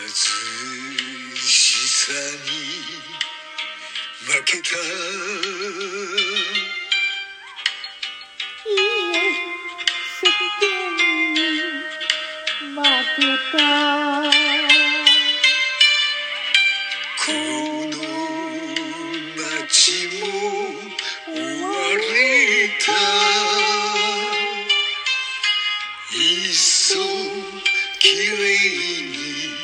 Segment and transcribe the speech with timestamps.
[0.00, 2.12] ずしさ
[2.44, 2.48] に
[4.24, 4.76] 負けた。
[8.66, 8.76] いい
[9.14, 9.16] え
[10.20, 10.26] 世
[10.60, 10.62] 間
[11.34, 11.38] に
[12.74, 12.82] 負
[13.16, 13.18] け
[13.56, 13.58] た。
[17.24, 17.26] こ
[17.90, 17.96] の
[19.36, 19.72] 街
[20.20, 20.22] も
[21.28, 22.02] 追われ
[22.84, 22.92] た。
[26.16, 26.18] い
[26.50, 26.94] っそ
[27.98, 28.58] きれい
[29.02, 29.63] に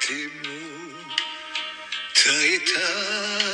[0.00, 0.14] て
[0.48, 0.50] も
[2.14, 3.51] 耐えた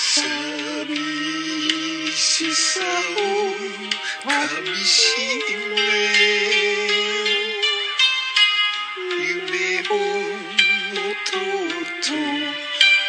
[0.00, 0.94] 寂
[2.12, 2.80] しさ
[3.16, 3.18] を
[4.22, 5.42] かみし
[5.74, 5.76] め
[9.18, 9.82] 夢を
[11.26, 11.34] と
[12.06, 12.14] と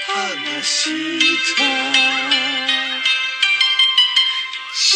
[0.08, 1.62] 話した。
[4.74, 4.90] 幸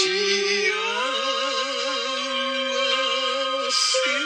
[3.70, 3.78] せ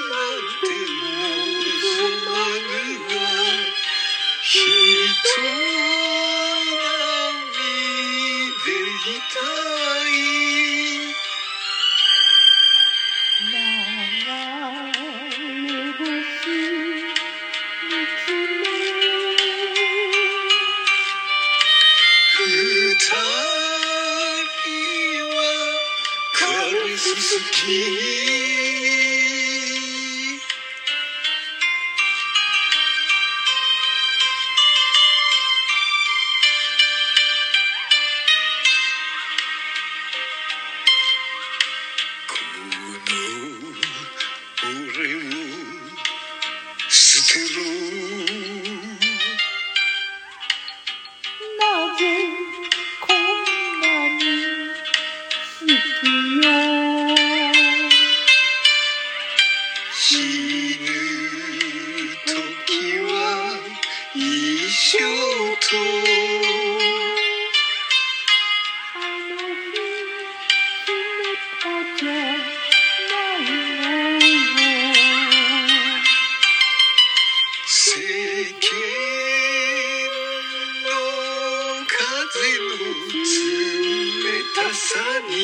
[0.07, 2.31] なんて望ま
[2.63, 2.71] ぬ
[3.07, 3.15] が
[4.43, 5.86] 人
[9.07, 9.15] でい。
[9.15, 9.21] た
[10.09, 10.11] い。
[13.39, 13.59] 流れ
[15.93, 16.03] 星
[17.87, 18.21] 見つ
[18.59, 18.67] め
[22.37, 22.43] 二
[24.65, 24.67] 人
[25.29, 25.31] は
[26.33, 28.26] 彼氏好き
[60.09, 60.21] 死ぬ
[62.25, 63.11] 時は
[64.15, 65.75] 一緒と
[68.95, 68.97] あ
[69.27, 69.75] の日
[70.85, 71.65] 決めた
[71.97, 74.95] じゃないのよ
[77.67, 77.75] 世
[78.63, 78.65] 間
[80.85, 80.87] の
[81.85, 81.99] 風
[82.63, 82.79] の
[83.11, 83.27] 冷
[84.55, 84.87] たさ
[85.27, 85.35] に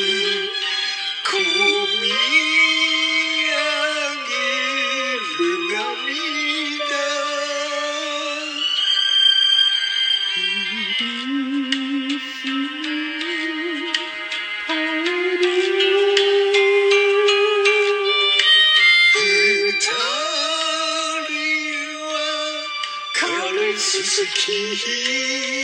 [24.45, 25.62] 苦